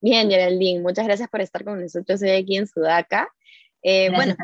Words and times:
Bien, 0.00 0.30
Geraldine, 0.30 0.80
muchas 0.80 1.04
gracias 1.04 1.28
por 1.28 1.42
estar 1.42 1.62
con 1.62 1.80
nosotros 1.80 2.22
hoy 2.22 2.30
aquí 2.30 2.56
en 2.56 2.66
Sudaca. 2.66 3.28
Eh, 3.82 4.10
bueno, 4.14 4.34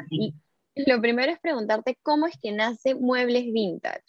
lo 0.74 1.00
primero 1.00 1.32
es 1.32 1.38
preguntarte 1.38 1.98
cómo 2.02 2.26
es 2.26 2.36
que 2.38 2.52
nace 2.52 2.94
Muebles 2.94 3.50
Vintage. 3.52 4.04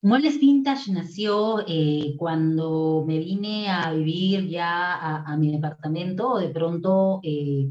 Muebles 0.00 0.38
Vintage 0.38 0.92
nació 0.92 1.64
eh, 1.66 2.14
cuando 2.18 3.04
me 3.06 3.18
vine 3.18 3.70
a 3.70 3.90
vivir 3.92 4.48
ya 4.48 5.22
a, 5.24 5.36
mi 5.38 5.50
departamento. 5.50 6.36
De 6.36 6.50
pronto 6.50 7.20
eh, 7.22 7.70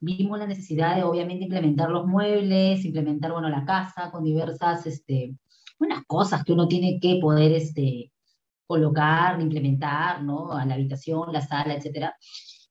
vimos 0.00 0.38
la 0.38 0.46
necesidad 0.46 0.96
de, 0.96 1.02
obviamente, 1.02 1.44
implementar 1.44 1.90
los 1.90 2.06
muebles, 2.06 2.84
implementar, 2.84 3.32
bueno, 3.32 3.48
la 3.50 3.64
casa 3.64 4.10
con 4.10 4.24
diversas, 4.24 4.86
este, 4.86 5.36
unas 5.78 6.04
cosas 6.06 6.42
que 6.42 6.54
uno 6.54 6.66
tiene 6.66 6.98
que 7.00 7.18
poder, 7.20 7.52
este, 7.52 8.13
colocar, 8.66 9.40
implementar, 9.40 10.22
¿no? 10.22 10.52
A 10.52 10.64
la 10.64 10.74
habitación, 10.74 11.32
la 11.32 11.40
sala, 11.40 11.74
etcétera. 11.74 12.16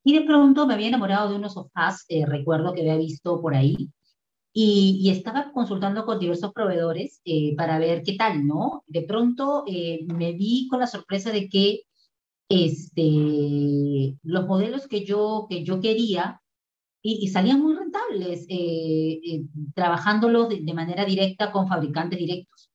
Y 0.04 0.14
de 0.20 0.26
pronto 0.26 0.68
me 0.68 0.74
había 0.74 0.90
enamorado 0.90 1.30
de 1.30 1.36
unos 1.36 1.54
sofás, 1.54 2.06
eh, 2.10 2.26
recuerdo 2.26 2.74
que 2.74 2.82
había 2.82 2.98
visto 2.98 3.42
por 3.42 3.56
ahí, 3.56 3.92
y, 4.54 5.10
estaba 5.10 5.52
consultando 5.52 6.06
con 6.06 6.20
diversos 6.20 6.54
proveedores 6.54 7.22
eh, 7.26 7.56
para 7.56 7.80
ver 7.80 8.04
qué 8.04 8.14
tal, 8.16 8.46
¿no? 8.48 8.84
De 8.88 9.04
pronto 9.04 9.64
eh, 9.68 10.06
me 10.08 10.34
vi 10.34 10.68
con 10.70 10.80
la 10.80 10.88
sorpresa 10.88 11.32
de 11.32 11.50
que 11.50 11.82
este, 12.50 14.18
los 14.24 14.46
modelos 14.48 14.88
que 14.88 15.06
yo, 15.06 15.48
que 15.50 15.64
yo 15.64 15.80
quería 15.82 16.42
y, 17.02 17.28
salían 17.30 17.62
muy 17.62 17.76
rentables, 17.76 18.48
trabajándolos 19.76 20.50
de, 20.50 20.62
de 20.62 20.74
manera 20.74 21.06
directa 21.06 21.52
con 21.52 21.68
fabricantes 21.68 22.20
directos. 22.20 22.72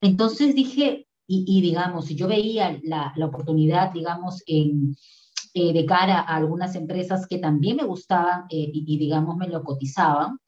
Entonces 0.00 0.54
dije, 0.54 1.05
y, 1.28 1.60
digamos, 1.60 2.06
si 2.06 2.14
yo 2.14 2.28
veía 2.28 2.78
la, 2.84 3.12
la 3.16 3.26
oportunidad, 3.26 3.92
digamos, 3.92 4.42
en, 4.46 4.94
eh, 5.54 5.72
de 5.72 5.86
cara 5.86 6.20
a 6.20 6.36
algunas 6.36 6.74
empresas 6.74 7.26
que 7.26 7.38
también 7.38 7.76
me 7.76 7.84
gustaban 7.84 8.44
eh, 8.50 8.70
y, 8.72 8.98
digamos, 8.98 9.36
me 9.36 9.48
lo 9.48 9.64
cotizaban, 9.64 10.38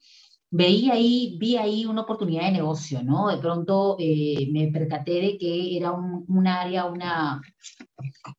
veía 0.51 0.93
ahí, 0.95 1.37
vi 1.41 1.57
ahí 1.57 1.87
una 1.87 2.03
oportunidad 2.03 2.45
de 2.45 2.53
negocio, 2.53 3.03
¿no? 3.03 3.29
De 3.29 3.39
pronto 3.39 3.97
eh, 3.99 4.49
me 4.53 4.69
percaté 4.69 5.13
de 5.13 5.39
que 5.39 5.77
era 5.77 5.93
un, 5.93 6.25
un 6.29 6.47
área, 6.47 6.85
una, 6.85 7.41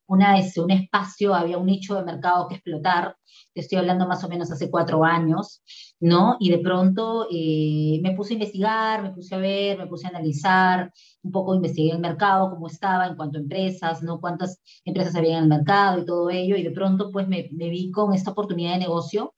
una, 0.08 0.38
ese, 0.40 0.62
un 0.62 0.72
espacio, 0.72 1.34
había 1.34 1.58
un 1.58 1.66
nicho 1.66 1.96
de 1.96 2.04
mercado 2.04 2.48
que 2.48 2.56
explotar, 2.56 3.16
te 3.54 3.62
estoy 3.62 3.78
hablando 3.78 4.08
más 4.08 4.24
o 4.24 4.30
menos 4.30 4.52
hace 4.52 4.70
cuatro 4.70 5.04
años, 5.04 5.62
¿no? 6.00 6.38
Y 6.40 6.50
de 6.50 6.60
pronto 6.60 7.28
eh, 7.32 8.00
me 8.02 8.14
puse 8.16 8.34
a 8.34 8.36
investigar, 8.36 9.04
me 9.04 9.12
puse 9.12 9.36
a 9.36 9.38
ver, 9.38 9.78
me 9.78 9.88
puse 9.88 10.08
a 10.08 10.10
analizar, 10.10 10.92
un 11.24 11.32
poco 11.32 11.56
investigué 11.56 11.92
el 11.92 12.00
mercado, 12.00 12.50
cómo 12.50 12.68
estaba 12.68 13.08
en 13.08 13.16
cuanto 13.16 13.38
a 13.38 13.42
empresas, 13.42 14.04
¿no? 14.04 14.20
Cuántas 14.20 14.62
empresas 14.86 15.16
había 15.16 15.38
en 15.38 15.44
el 15.44 15.50
mercado 15.50 16.00
y 16.00 16.06
todo 16.06 16.30
ello, 16.30 16.56
y 16.56 16.64
de 16.64 16.72
pronto 16.72 17.12
pues 17.12 17.28
me, 17.28 17.50
me 17.52 17.70
vi 17.70 17.92
con 17.92 18.14
esta 18.14 18.32
oportunidad 18.32 18.74
de 18.74 18.80
negocio. 18.80 19.34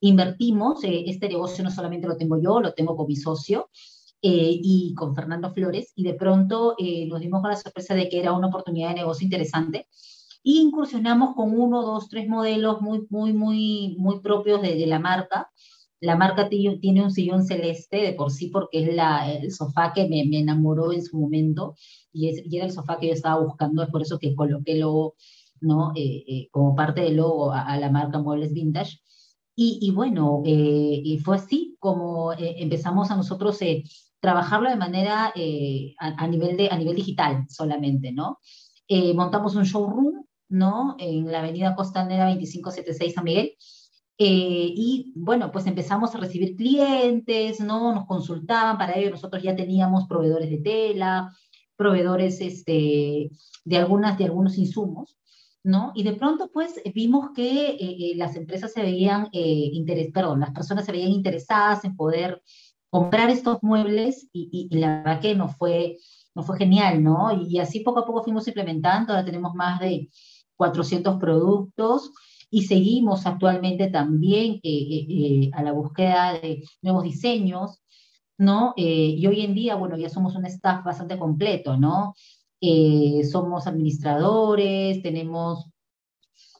Invertimos, 0.00 0.82
eh, 0.84 1.04
este 1.06 1.28
negocio 1.28 1.62
no 1.62 1.70
solamente 1.70 2.06
lo 2.08 2.16
tengo 2.16 2.40
yo, 2.40 2.60
lo 2.60 2.72
tengo 2.72 2.96
con 2.96 3.06
mi 3.06 3.16
socio, 3.16 3.68
eh, 4.22 4.58
y 4.62 4.94
con 4.94 5.14
Fernando 5.14 5.52
Flores, 5.52 5.92
y 5.94 6.04
de 6.04 6.14
pronto 6.14 6.76
nos 7.08 7.20
dimos 7.20 7.40
con 7.40 7.50
la 7.50 7.56
sorpresa 7.56 7.94
de 7.94 8.08
que 8.08 8.20
era 8.20 8.32
una 8.32 8.48
oportunidad 8.48 8.90
de 8.90 8.96
negocio 8.96 9.24
interesante, 9.24 9.88
y 10.42 10.60
incursionamos 10.60 11.34
con 11.34 11.58
uno, 11.58 11.82
dos, 11.82 12.08
tres 12.08 12.28
modelos 12.28 12.80
muy, 12.80 13.06
muy, 13.10 13.32
muy, 13.32 13.96
muy 13.98 14.20
propios 14.20 14.62
de, 14.62 14.74
de 14.74 14.86
la 14.86 14.98
marca, 14.98 15.50
la 16.00 16.16
marca 16.16 16.48
tiene 16.48 17.04
un 17.04 17.10
sillón 17.10 17.44
celeste 17.44 17.98
de 17.98 18.12
por 18.14 18.30
sí 18.30 18.48
porque 18.48 18.82
es 18.82 18.94
la, 18.94 19.30
el 19.30 19.52
sofá 19.52 19.92
que 19.94 20.08
me, 20.08 20.22
enamoró 20.38 20.92
en 20.92 21.04
su 21.04 21.18
momento 21.18 21.74
y, 22.12 22.28
era 22.56 22.64
el 22.66 22.72
sofá 22.72 22.98
que 22.98 23.08
yo 23.08 23.12
estaba 23.12 23.42
buscando, 23.42 23.82
es 23.82 23.90
por 23.90 24.02
eso 24.02 24.18
que 24.18 24.34
coloqué 24.34 24.72
el 24.72 24.80
logo, 24.80 25.14
¿no? 25.60 25.92
Eh, 25.94 26.24
eh, 26.26 26.48
como 26.50 26.74
parte 26.74 27.02
del 27.02 27.16
logo 27.16 27.52
a, 27.52 27.76
la 27.78 27.90
marca 27.90 28.18
Muebles 28.18 28.54
Vintage. 28.54 28.98
Y, 29.54 29.78
y 29.82 29.90
bueno, 29.90 30.42
eh, 30.46 31.02
y 31.04 31.18
fue 31.18 31.36
así 31.36 31.76
como 31.78 32.32
empezamos 32.32 33.10
a 33.10 33.16
nosotros 33.16 33.60
trabajarlo 34.20 34.68
de 34.70 34.76
manera 34.76 35.26
a, 35.26 35.32
a, 35.98 36.26
nivel 36.28 36.56
de, 36.56 36.68
a 36.70 36.76
nivel 36.76 36.96
digital 36.96 37.46
solamente, 37.48 38.12
¿no? 38.12 38.38
montamos 39.14 39.54
un 39.54 39.62
showroom, 39.62 40.24
¿no? 40.48 40.96
En 40.98 41.30
la 41.30 41.38
avenida 41.38 41.76
Costanera 41.76 42.26
2576 42.26 43.14
San 43.14 43.24
Miguel, 43.24 43.54
eh, 44.22 44.74
y 44.76 45.14
bueno, 45.16 45.50
pues 45.50 45.66
empezamos 45.66 46.14
a 46.14 46.18
recibir 46.18 46.54
clientes, 46.54 47.58
¿no? 47.60 47.94
Nos 47.94 48.04
consultaban, 48.04 48.76
para 48.76 48.98
ello 48.98 49.08
nosotros 49.08 49.42
ya 49.42 49.56
teníamos 49.56 50.06
proveedores 50.06 50.50
de 50.50 50.58
tela, 50.58 51.34
proveedores 51.74 52.38
este, 52.42 53.30
de, 53.64 53.76
algunas, 53.78 54.18
de 54.18 54.24
algunos 54.26 54.58
insumos, 54.58 55.16
¿no? 55.64 55.92
Y 55.94 56.02
de 56.02 56.12
pronto 56.12 56.50
pues 56.52 56.82
vimos 56.94 57.30
que 57.34 57.70
eh, 57.70 57.76
eh, 57.80 58.12
las 58.16 58.36
empresas 58.36 58.74
se 58.74 58.82
veían, 58.82 59.28
interes 59.32 60.12
perdón, 60.12 60.40
las 60.40 60.50
personas 60.50 60.84
se 60.84 60.92
veían 60.92 61.12
interesadas 61.12 61.86
en 61.86 61.96
poder 61.96 62.42
comprar 62.90 63.30
estos 63.30 63.62
muebles 63.62 64.28
y, 64.32 64.68
la 64.76 64.98
verdad 64.98 65.20
que 65.20 65.34
nos 65.34 65.56
fue, 65.56 65.98
nos 66.34 66.44
fue 66.44 66.58
genial, 66.58 67.02
¿no? 67.02 67.30
Y, 67.48 67.58
así 67.60 67.80
poco 67.80 68.00
a 68.00 68.06
poco 68.06 68.24
fuimos 68.24 68.46
implementando, 68.48 69.12
ahora 69.12 69.24
tenemos 69.24 69.54
más 69.54 69.80
de 69.80 70.10
400 70.56 71.18
productos 71.18 72.10
y 72.50 72.62
seguimos 72.64 73.26
actualmente 73.26 73.88
también 73.88 74.54
eh, 74.54 74.60
eh, 74.64 75.06
eh, 75.08 75.50
a 75.54 75.62
la 75.62 75.72
búsqueda 75.72 76.32
de 76.34 76.64
nuevos 76.82 77.04
diseños, 77.04 77.80
¿no? 78.36 78.72
y 78.76 79.26
hoy 79.26 79.42
en 79.42 79.54
día, 79.54 79.74
bueno, 79.76 79.98
ya 79.98 80.08
somos 80.08 80.34
un 80.34 80.46
staff 80.46 80.82
bastante 80.82 81.18
completo, 81.18 81.76
¿no? 81.76 82.14
somos 83.30 83.66
administradores, 83.66 85.02
tenemos 85.02 85.70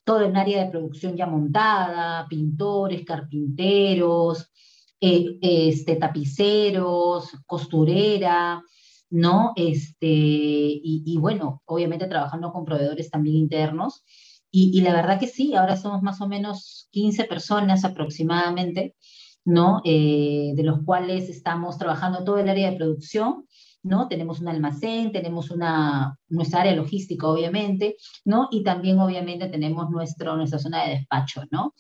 todo 0.05 0.27
un 0.27 0.37
área 0.37 0.63
de 0.63 0.71
producción 0.71 1.17
ya 1.17 1.27
montada, 1.27 2.27
pintores, 2.29 3.03
carpinteros, 3.05 4.51
este, 5.01 5.97
tapiceros, 5.97 7.31
costurera, 7.47 8.63
¿no? 9.11 9.53
Este, 9.57 10.07
y, 10.07 11.03
y, 11.05 11.17
bueno, 11.19 11.63
obviamente 11.67 12.07
trabajando 12.07 12.53
con 12.53 12.65
proveedores 12.65 13.11
también 13.11 13.37
internos. 13.37 14.05
Y, 14.53 14.81
la 14.81 14.93
verdad 14.93 15.21
que 15.21 15.29
sí, 15.29 15.55
ahora 15.55 15.77
somos 15.77 16.03
más 16.03 16.21
o 16.21 16.29
menos 16.29 16.89
15 16.91 17.25
personas 17.25 17.85
aproximadamente, 17.85 18.97
¿no? 19.45 19.81
Eh, 19.85 20.53
de 20.57 20.63
los 20.65 20.81
cuales 20.85 21.29
estamos 21.29 21.79
trabajando 21.79 22.25
todo 22.25 22.39
el 22.39 22.49
área 22.49 22.71
de 22.71 22.77
producción, 22.77 23.45
¿no? 23.83 24.09
Tenemos 24.09 24.41
un 24.41 24.49
almacén, 24.49 25.13
tenemos 25.13 25.51
una, 25.51 26.19
nuestra 26.29 26.63
área 26.63 26.75
logística, 26.75 27.29
obviamente, 27.29 27.97
¿no? 28.25 28.49
Y 28.51 28.65
también, 28.65 28.99
obviamente, 28.99 29.49
tenemos 29.49 29.89
nuestro, 29.89 30.37
nuestra 30.37 30.59
zona 30.59 30.85
de 30.85 30.91
despacho, 30.97 31.45
¿no? 31.51 31.75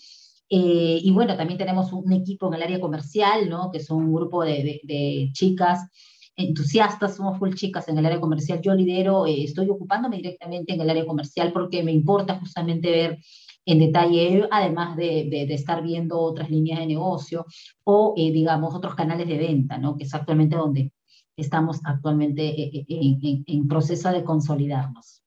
Eh, 0.50 1.00
y 1.02 1.10
bueno, 1.12 1.36
también 1.36 1.58
tenemos 1.58 1.92
un 1.92 2.12
equipo 2.12 2.48
en 2.48 2.54
el 2.54 2.62
área 2.62 2.80
comercial, 2.80 3.48
¿no? 3.48 3.70
Que 3.70 3.80
son 3.80 4.04
un 4.04 4.12
grupo 4.12 4.44
de, 4.44 4.52
de, 4.52 4.80
de 4.84 5.30
chicas 5.32 5.88
entusiastas, 6.36 7.16
somos 7.16 7.38
full 7.38 7.54
chicas 7.54 7.88
en 7.88 7.98
el 7.98 8.06
área 8.06 8.20
comercial. 8.20 8.60
Yo 8.62 8.74
lidero, 8.74 9.26
eh, 9.26 9.44
estoy 9.44 9.68
ocupándome 9.68 10.16
directamente 10.16 10.74
en 10.74 10.80
el 10.80 10.90
área 10.90 11.06
comercial 11.06 11.52
porque 11.52 11.82
me 11.82 11.92
importa 11.92 12.38
justamente 12.38 12.90
ver 12.90 13.18
en 13.66 13.78
detalle, 13.78 14.48
además 14.50 14.96
de, 14.96 15.28
de, 15.30 15.54
estar 15.54 15.82
viendo 15.82 16.18
otras 16.18 16.50
líneas 16.50 16.80
de 16.80 16.86
negocio 16.86 17.44
o, 17.84 18.14
eh, 18.16 18.32
digamos, 18.32 18.74
otros 18.74 18.94
canales 18.94 19.28
de 19.28 19.38
venta, 19.38 19.78
¿no? 19.78 19.96
que 19.96 20.04
es 20.04 20.14
actualmente 20.14 20.56
donde 20.56 20.92
estamos 21.36 21.80
actualmente 21.84 22.42
eh, 22.48 22.86
en, 22.88 23.44
en 23.46 23.68
proceso 23.68 24.10
de 24.10 24.24
consolidarnos. 24.24 25.19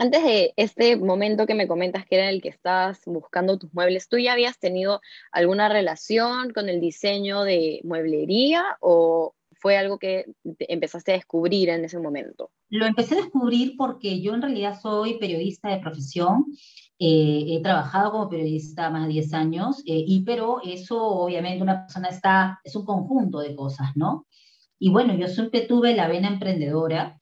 Antes 0.00 0.22
de 0.22 0.54
este 0.56 0.96
momento 0.96 1.44
que 1.44 1.56
me 1.56 1.66
comentas 1.66 2.06
que 2.06 2.14
era 2.14 2.30
el 2.30 2.40
que 2.40 2.50
estabas 2.50 3.02
buscando 3.04 3.58
tus 3.58 3.74
muebles, 3.74 4.08
¿tú 4.08 4.16
ya 4.16 4.32
habías 4.32 4.56
tenido 4.60 5.00
alguna 5.32 5.68
relación 5.68 6.52
con 6.52 6.68
el 6.68 6.80
diseño 6.80 7.42
de 7.42 7.80
mueblería 7.82 8.64
o 8.80 9.34
fue 9.54 9.76
algo 9.76 9.98
que 9.98 10.26
empezaste 10.60 11.10
a 11.10 11.16
descubrir 11.16 11.70
en 11.70 11.84
ese 11.84 11.98
momento? 11.98 12.52
Lo 12.68 12.86
empecé 12.86 13.16
a 13.16 13.22
descubrir 13.22 13.74
porque 13.76 14.20
yo 14.20 14.34
en 14.34 14.42
realidad 14.42 14.78
soy 14.80 15.18
periodista 15.18 15.68
de 15.68 15.78
profesión. 15.78 16.44
Eh, 17.00 17.46
he 17.48 17.60
trabajado 17.60 18.12
como 18.12 18.28
periodista 18.28 18.90
más 18.90 19.08
de 19.08 19.14
10 19.14 19.34
años, 19.34 19.80
eh, 19.80 20.04
y 20.06 20.22
pero 20.22 20.60
eso 20.64 21.02
obviamente 21.02 21.62
una 21.62 21.86
persona 21.86 22.08
está, 22.08 22.60
es 22.62 22.76
un 22.76 22.84
conjunto 22.84 23.40
de 23.40 23.56
cosas, 23.56 23.96
¿no? 23.96 24.26
Y 24.78 24.90
bueno, 24.90 25.12
yo 25.16 25.26
siempre 25.26 25.62
tuve 25.62 25.96
la 25.96 26.06
vena 26.06 26.28
emprendedora 26.28 27.18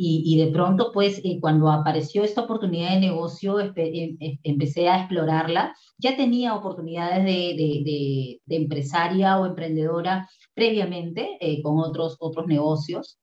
y, 0.00 0.38
de 0.38 0.52
pronto, 0.52 0.92
pues, 0.92 1.20
eh, 1.24 1.38
cuando 1.40 1.70
apareció 1.72 2.22
esta 2.22 2.42
oportunidad 2.42 2.90
de 2.90 3.00
negocio, 3.00 3.58
em, 3.58 3.72
em, 3.76 4.38
empecé 4.44 4.88
a 4.88 5.00
explorarla. 5.00 5.74
Ya 5.98 6.16
tenía 6.16 6.54
oportunidades 6.54 7.24
de, 7.24 7.56
de, 7.56 8.40
de, 8.46 8.56
empresaria 8.56 9.38
o 9.38 9.46
emprendedora 9.46 10.28
previamente 10.54 11.36
eh, 11.40 11.60
con 11.62 11.80
otros, 11.80 12.16
otros 12.20 12.46
negocios. 12.46 13.18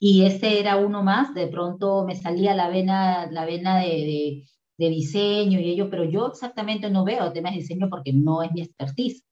Y 0.00 0.24
este 0.24 0.58
era 0.60 0.76
uno 0.76 1.04
más. 1.04 1.34
De 1.34 1.46
pronto 1.46 2.04
me 2.04 2.16
salía 2.16 2.54
la 2.54 2.68
vena, 2.68 3.30
la 3.30 3.44
vena 3.46 3.78
de, 3.80 4.44
de 4.76 4.88
diseño 4.90 5.60
y 5.60 5.70
ello, 5.70 5.88
pero 5.90 6.04
yo 6.04 6.28
exactamente 6.28 6.90
no 6.90 7.04
veo 7.04 7.32
temas 7.32 7.52
de 7.52 7.60
diseño 7.60 7.88
porque 7.90 8.12
no 8.12 8.42
es 8.42 8.50
mi 8.52 8.62
expertise. 8.62 9.24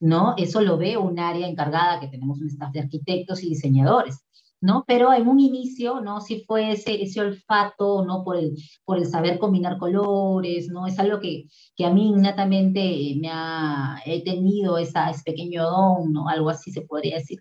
¿no? 0.00 0.34
Eso 0.38 0.62
lo 0.62 0.78
veo 0.78 1.02
un 1.02 1.18
área 1.18 1.46
encargada 1.46 2.00
que 2.00 2.08
tenemos 2.08 2.40
un 2.40 2.48
staff 2.48 2.72
de 2.72 2.80
arquitectos 2.80 3.42
y 3.42 3.50
diseñadores. 3.50 4.24
¿No? 4.60 4.84
Pero 4.86 5.12
en 5.12 5.28
un 5.28 5.40
inicio, 5.40 6.00
¿no? 6.00 6.20
Sí 6.20 6.44
fue 6.46 6.72
ese, 6.72 7.02
ese 7.02 7.20
olfato, 7.20 8.04
¿no? 8.04 8.22
Por 8.24 8.36
el, 8.36 8.56
por 8.84 8.98
el 8.98 9.06
saber 9.06 9.38
combinar 9.38 9.78
colores, 9.78 10.68
¿no? 10.68 10.86
Es 10.86 10.98
algo 10.98 11.20
que, 11.20 11.46
que 11.76 11.86
a 11.86 11.90
mí 11.90 12.08
innatamente 12.08 13.16
me 13.20 13.28
ha, 13.32 14.00
he 14.04 14.22
tenido 14.22 14.78
esa, 14.78 15.10
ese 15.10 15.22
pequeño 15.24 15.64
don, 15.64 16.12
¿no? 16.12 16.28
Algo 16.28 16.50
así 16.50 16.70
se 16.72 16.82
podría 16.82 17.16
decir. 17.16 17.38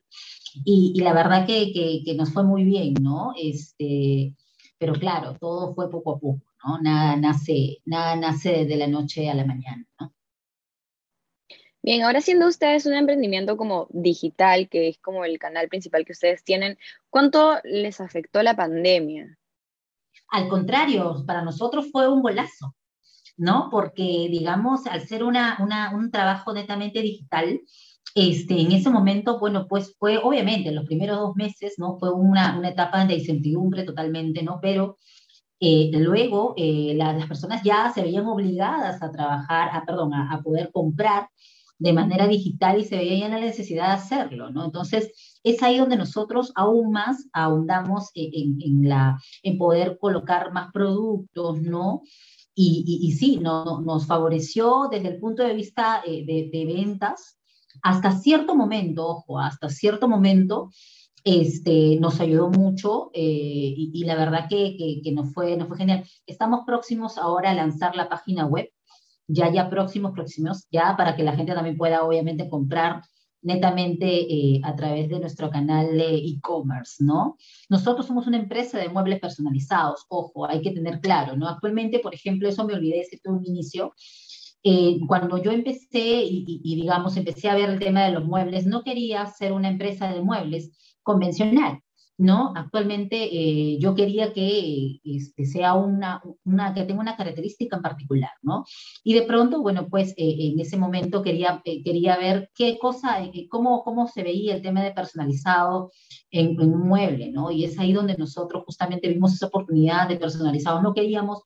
Y, 0.65 0.99
la 1.01 1.13
verdad 1.13 1.45
que, 1.45 1.71
que, 1.73 2.01
que, 2.05 2.15
nos 2.15 2.31
fue 2.33 2.43
muy 2.43 2.63
bien, 2.63 2.93
¿no? 3.01 3.33
Este, 3.39 4.35
pero 4.77 4.93
claro, 4.93 5.35
todo 5.39 5.73
fue 5.75 5.89
poco 5.89 6.13
a 6.13 6.19
poco, 6.19 6.41
¿no? 6.65 6.81
Nada 6.81 7.15
nace, 7.17 7.79
nada 7.85 8.15
nace 8.15 8.65
de 8.65 8.75
la 8.77 8.87
noche 8.87 9.29
a 9.29 9.35
la 9.35 9.45
mañana. 9.45 9.85
Bien, 11.89 12.03
ahora 12.03 12.21
siendo 12.21 12.47
ustedes 12.47 12.85
un 12.85 12.93
emprendimiento 12.93 13.57
como 13.57 13.87
digital, 13.89 14.69
que 14.69 14.89
es 14.89 14.99
como 14.99 15.25
el 15.25 15.39
canal 15.39 15.69
principal 15.69 16.05
que 16.05 16.11
ustedes 16.11 16.43
tienen, 16.43 16.77
¿cuánto 17.09 17.57
les 17.63 17.99
afectó 17.99 18.43
la 18.43 18.55
pandemia? 18.55 19.39
Al 20.27 20.49
contrario, 20.49 21.23
para 21.25 21.41
nosotros 21.41 21.87
fue 21.91 22.07
un 22.07 22.21
golazo, 22.21 22.75
¿no? 23.37 23.69
Porque, 23.71 24.27
digamos, 24.29 24.85
al 24.85 25.07
ser 25.07 25.23
una, 25.23 25.57
una, 25.61 25.95
un 25.95 26.11
trabajo 26.11 26.53
netamente 26.53 27.01
digital, 27.01 27.59
este, 28.13 28.61
en 28.61 28.71
ese 28.71 28.91
momento, 28.91 29.39
bueno, 29.39 29.65
pues 29.67 29.95
fue, 29.97 30.19
obviamente, 30.19 30.71
los 30.71 30.85
primeros 30.85 31.17
dos 31.17 31.35
meses, 31.35 31.73
¿no? 31.79 31.97
Fue 31.97 32.13
una, 32.13 32.55
una 32.55 32.69
etapa 32.69 33.03
de 33.03 33.15
incertidumbre 33.15 33.81
totalmente, 33.81 34.43
¿no? 34.43 34.59
Pero 34.61 34.99
eh, 35.59 35.89
luego 35.91 36.53
eh, 36.55 36.93
las 36.95 37.25
personas 37.25 37.63
ya 37.63 37.91
se 37.91 38.03
veían 38.03 38.27
obligadas 38.27 39.01
a 39.01 39.11
trabajar, 39.11 39.71
a, 39.73 39.83
perdón, 39.87 40.13
a, 40.13 40.31
a 40.31 40.43
poder 40.43 40.69
comprar 40.71 41.29
de 41.79 41.93
manera 41.93 42.27
digital 42.27 42.79
y 42.79 42.85
se 42.85 42.97
veía 42.97 43.19
ya 43.19 43.29
la 43.29 43.39
necesidad 43.39 43.87
de 43.87 43.93
hacerlo, 43.93 44.51
¿no? 44.51 44.65
Entonces, 44.65 45.39
es 45.43 45.63
ahí 45.63 45.77
donde 45.77 45.95
nosotros 45.95 46.51
aún 46.55 46.91
más 46.91 47.27
ahondamos 47.31 48.09
en, 48.13 48.57
en, 48.61 48.89
la, 48.89 49.17
en 49.43 49.57
poder 49.57 49.97
colocar 49.99 50.51
más 50.51 50.71
productos, 50.73 51.61
¿no? 51.61 52.01
Y, 52.61 53.13
sí, 53.17 53.37
no, 53.37 53.79
nos 53.79 54.05
favoreció 54.05 54.89
desde 54.91 55.07
el 55.07 55.19
punto 55.19 55.43
de 55.43 55.53
vista 55.53 56.03
eh, 56.05 56.25
de, 56.25 56.65
ventas, 56.65 57.39
hasta 57.81 58.11
cierto 58.11 58.53
momento, 58.53 59.07
ojo, 59.07 59.39
hasta 59.39 59.69
cierto 59.69 60.09
momento, 60.09 60.69
este, 61.23 61.97
nos 62.01 62.19
ayudó 62.19 62.49
mucho 62.49 63.11
eh, 63.13 63.73
y, 63.77 64.03
la 64.03 64.15
verdad 64.15 64.47
que, 64.49 64.75
que, 64.77 65.15
fue, 65.33 65.55
nos 65.55 65.69
fue 65.69 65.77
genial. 65.77 66.03
Estamos 66.25 66.65
próximos 66.65 67.17
ahora 67.17 67.51
a 67.51 67.55
lanzar 67.55 67.95
la 67.95 68.09
página 68.09 68.45
web 68.45 68.69
ya, 69.29 69.51
ya 69.51 69.69
próximos, 69.69 70.11
próximos, 70.11 70.67
ya 70.71 70.95
para 70.97 71.15
que 71.15 71.23
la 71.23 71.35
gente 71.35 71.53
también 71.53 71.77
pueda 71.77 72.03
obviamente 72.03 72.49
comprar 72.49 73.03
netamente 73.41 74.07
eh, 74.07 74.59
a 74.63 74.75
través 74.75 75.07
de 75.07 75.19
nuestro 75.19 75.49
canal 75.49 75.97
de 75.97 76.15
e-commerce, 76.15 77.01
¿no? 77.03 77.37
Nosotros 77.69 78.05
somos 78.05 78.27
una 78.27 78.37
empresa 78.37 78.77
de 78.77 78.89
muebles 78.89 79.19
personalizados, 79.19 80.05
ojo, 80.09 80.45
hay 80.45 80.61
que 80.61 80.71
tener 80.71 80.99
claro, 80.99 81.37
¿no? 81.37 81.47
Actualmente, 81.47 81.99
por 81.99 82.13
ejemplo, 82.13 82.49
eso 82.49 82.65
me 82.65 82.73
olvidé 82.73 82.95
de 82.95 82.99
decirte 83.01 83.29
un 83.29 83.45
inicio, 83.45 83.93
eh, 84.63 84.99
cuando 85.07 85.37
yo 85.37 85.51
empecé 85.51 86.23
y, 86.23 86.43
y, 86.45 86.61
y, 86.63 86.75
digamos, 86.75 87.15
empecé 87.15 87.49
a 87.49 87.55
ver 87.55 87.69
el 87.69 87.79
tema 87.79 88.03
de 88.03 88.11
los 88.11 88.25
muebles, 88.25 88.65
no 88.65 88.83
quería 88.83 89.25
ser 89.27 89.53
una 89.53 89.69
empresa 89.69 90.11
de 90.11 90.21
muebles 90.21 90.71
convencional, 91.01 91.79
¿no? 92.19 92.51
Actualmente 92.53 93.15
eh, 93.31 93.77
yo 93.79 93.95
quería 93.95 94.33
que 94.33 94.99
este, 95.05 95.45
sea 95.45 95.73
una, 95.73 96.21
una, 96.43 96.73
que 96.73 96.83
tenga 96.83 96.99
una 96.99 97.15
característica 97.15 97.77
en 97.77 97.81
particular, 97.81 98.31
¿no? 98.41 98.65
Y 99.05 99.13
de 99.13 99.21
pronto, 99.21 99.61
bueno, 99.61 99.87
pues 99.89 100.09
eh, 100.17 100.35
en 100.37 100.59
ese 100.59 100.75
momento 100.75 101.23
quería, 101.23 101.61
eh, 101.63 101.81
quería 101.81 102.17
ver 102.17 102.51
qué 102.53 102.77
cosa, 102.77 103.23
eh, 103.23 103.47
cómo, 103.49 103.83
cómo 103.85 104.05
se 104.07 104.23
veía 104.23 104.53
el 104.53 104.61
tema 104.61 104.83
de 104.83 104.91
personalizado 104.91 105.91
en, 106.29 106.59
en, 106.61 106.73
un 106.73 106.89
mueble, 106.89 107.31
¿no? 107.31 107.51
Y 107.51 107.63
es 107.63 107.79
ahí 107.79 107.93
donde 107.93 108.17
nosotros 108.17 108.63
justamente 108.65 109.07
vimos 109.07 109.33
esa 109.33 109.47
oportunidad 109.47 110.09
de 110.09 110.17
personalizado. 110.17 110.81
No 110.81 110.93
queríamos 110.93 111.43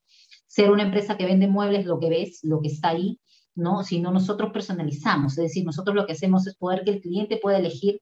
ser 0.48 0.72
una 0.72 0.82
empresa 0.82 1.16
que 1.16 1.24
vende 1.26 1.46
muebles, 1.46 1.86
lo 1.86 2.00
que 2.00 2.10
ves, 2.10 2.40
lo 2.42 2.60
que 2.60 2.68
está 2.68 2.88
ahí, 2.88 3.20
¿no? 3.54 3.84
Sino 3.84 4.10
nosotros 4.10 4.50
personalizamos, 4.52 5.38
es 5.38 5.44
decir, 5.44 5.64
nosotros 5.64 5.94
lo 5.94 6.04
que 6.04 6.14
hacemos 6.14 6.48
es 6.48 6.56
poder 6.56 6.82
que 6.82 6.90
el 6.90 7.00
cliente 7.00 7.36
pueda 7.36 7.58
elegir 7.58 8.00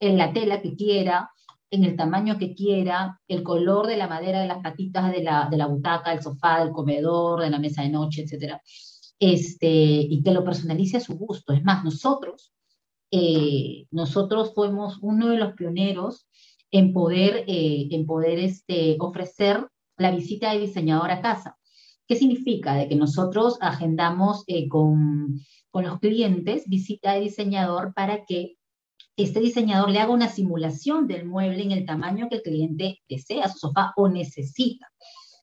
en 0.00 0.16
la 0.16 0.32
tela 0.32 0.62
que 0.62 0.74
quiera, 0.76 1.30
en 1.70 1.84
el 1.84 1.96
tamaño 1.96 2.38
que 2.38 2.54
quiera, 2.54 3.20
el 3.28 3.42
color 3.42 3.86
de 3.86 3.96
la 3.96 4.08
madera 4.08 4.40
de 4.40 4.48
las 4.48 4.62
patitas 4.62 5.10
de 5.10 5.22
la, 5.22 5.48
de 5.50 5.56
la 5.56 5.66
butaca, 5.66 6.12
el 6.12 6.22
sofá, 6.22 6.60
del 6.60 6.72
comedor, 6.72 7.40
de 7.40 7.50
la 7.50 7.58
mesa 7.58 7.82
de 7.82 7.88
noche, 7.88 8.22
etc. 8.22 8.60
Este, 9.18 9.68
y 9.68 10.22
que 10.22 10.32
lo 10.32 10.44
personalice 10.44 10.98
a 10.98 11.00
su 11.00 11.16
gusto. 11.16 11.52
Es 11.52 11.64
más, 11.64 11.84
nosotros, 11.84 12.52
eh, 13.10 13.86
nosotros 13.90 14.54
fuimos 14.54 14.98
uno 15.00 15.28
de 15.28 15.38
los 15.38 15.54
pioneros 15.54 16.26
en 16.70 16.92
poder, 16.92 17.44
eh, 17.46 17.88
en 17.90 18.06
poder 18.06 18.38
este, 18.38 18.96
ofrecer 19.00 19.66
la 19.96 20.10
visita 20.10 20.52
de 20.52 20.60
diseñador 20.60 21.10
a 21.10 21.20
casa. 21.20 21.56
¿Qué 22.06 22.14
significa? 22.14 22.74
De 22.74 22.88
que 22.88 22.94
nosotros 22.94 23.58
agendamos 23.60 24.44
eh, 24.46 24.68
con, 24.68 25.40
con 25.70 25.84
los 25.84 25.98
clientes 25.98 26.68
visita 26.68 27.14
de 27.14 27.20
diseñador 27.20 27.92
para 27.94 28.24
que 28.24 28.56
este 29.16 29.40
diseñador 29.40 29.90
le 29.90 30.00
haga 30.00 30.12
una 30.12 30.28
simulación 30.28 31.06
del 31.06 31.24
mueble 31.24 31.62
en 31.62 31.72
el 31.72 31.86
tamaño 31.86 32.28
que 32.28 32.36
el 32.36 32.42
cliente 32.42 33.00
desea, 33.08 33.48
su 33.48 33.58
sofá 33.58 33.92
o 33.96 34.08
necesita. 34.08 34.86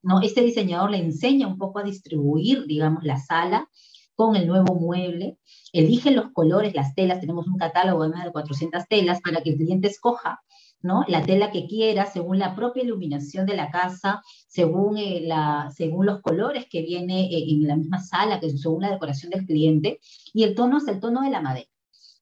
¿no? 0.04 0.22
Este 0.22 0.42
diseñador 0.42 0.92
le 0.92 0.98
enseña 0.98 1.48
un 1.48 1.58
poco 1.58 1.80
a 1.80 1.84
distribuir, 1.84 2.66
digamos, 2.66 3.04
la 3.04 3.18
sala 3.18 3.70
con 4.16 4.36
el 4.36 4.46
nuevo 4.46 4.76
mueble, 4.76 5.40
elige 5.72 6.12
los 6.12 6.32
colores, 6.34 6.76
las 6.76 6.94
telas, 6.94 7.20
tenemos 7.20 7.48
un 7.48 7.58
catálogo 7.58 8.04
de 8.04 8.10
más 8.10 8.24
de 8.24 8.32
400 8.32 8.88
telas 8.88 9.22
para 9.22 9.42
que 9.42 9.52
el 9.52 9.58
cliente 9.58 9.88
escoja 9.88 10.40
¿no? 10.84 11.06
La 11.08 11.26
tela 11.26 11.50
que 11.50 11.66
quiera, 11.66 12.06
según 12.06 12.38
la 12.38 12.56
propia 12.56 12.84
iluminación 12.84 13.46
de 13.46 13.56
la 13.56 13.72
casa, 13.72 14.22
según, 14.48 14.98
eh, 14.98 15.22
la, 15.24 15.72
según 15.74 16.06
los 16.06 16.22
colores 16.22 16.68
que 16.70 16.82
viene 16.82 17.26
eh, 17.26 17.46
en 17.48 17.68
la 17.68 17.78
misma 17.78 18.00
sala, 18.00 18.40
que 18.40 18.50
según 18.50 18.82
la 18.82 18.92
decoración 18.92 19.32
del 19.32 19.46
cliente, 19.46 20.00
y 20.34 20.44
el 20.44 20.54
tono 20.54 20.78
es 20.78 20.88
el 20.90 21.00
tono 21.00 21.22
de 21.22 21.30
la 21.30 21.42
madera. 21.42 21.70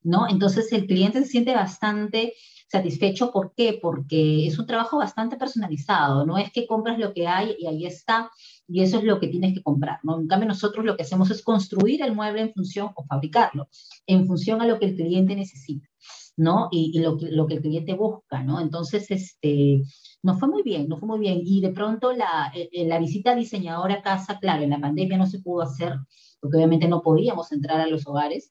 ¿No? 0.02 0.28
Entonces 0.28 0.72
el 0.72 0.86
cliente 0.86 1.20
se 1.20 1.30
siente 1.30 1.54
bastante 1.54 2.34
satisfecho. 2.68 3.30
¿Por 3.30 3.54
qué? 3.54 3.78
Porque 3.80 4.46
es 4.46 4.58
un 4.58 4.66
trabajo 4.66 4.98
bastante 4.98 5.36
personalizado, 5.36 6.24
no 6.24 6.38
es 6.38 6.50
que 6.52 6.66
compras 6.66 6.98
lo 6.98 7.12
que 7.12 7.26
hay 7.26 7.54
y 7.58 7.66
ahí 7.66 7.86
está 7.86 8.30
y 8.66 8.82
eso 8.82 8.98
es 8.98 9.04
lo 9.04 9.20
que 9.20 9.28
tienes 9.28 9.54
que 9.54 9.62
comprar, 9.62 9.98
¿no? 10.02 10.18
En 10.18 10.26
cambio 10.26 10.48
nosotros 10.48 10.84
lo 10.84 10.96
que 10.96 11.02
hacemos 11.02 11.30
es 11.30 11.42
construir 11.42 12.02
el 12.02 12.14
mueble 12.14 12.42
en 12.42 12.52
función 12.52 12.90
o 12.94 13.04
fabricarlo 13.04 13.68
en 14.06 14.26
función 14.26 14.62
a 14.62 14.66
lo 14.66 14.78
que 14.78 14.86
el 14.86 14.96
cliente 14.96 15.36
necesita. 15.36 15.88
¿no? 16.36 16.68
Y, 16.70 16.98
lo, 16.98 17.18
que, 17.18 17.30
lo 17.30 17.46
que 17.46 17.54
el 17.54 17.60
cliente 17.60 17.94
busca, 17.94 18.42
¿no? 18.42 18.58
Entonces, 18.60 19.10
este, 19.10 19.82
nos 20.22 20.38
fue 20.38 20.48
muy 20.48 20.62
bien, 20.62 20.88
nos 20.88 20.98
fue 20.98 21.08
muy 21.08 21.20
bien. 21.20 21.42
Y 21.44 21.60
de 21.60 21.70
pronto 21.70 22.12
la, 22.12 22.50
eh, 22.54 22.70
eh, 22.72 22.86
la 22.86 22.98
visita 22.98 23.34
diseñadora 23.34 23.96
a 23.96 24.02
casa, 24.02 24.38
claro, 24.40 24.62
en 24.62 24.70
la 24.70 24.80
pandemia 24.80 25.18
no 25.18 25.26
se 25.26 25.40
pudo 25.40 25.62
hacer, 25.62 25.94
porque 26.40 26.56
obviamente 26.56 26.88
no 26.88 27.02
podíamos 27.02 27.52
entrar 27.52 27.80
a 27.80 27.86
los 27.86 28.06
hogares, 28.06 28.50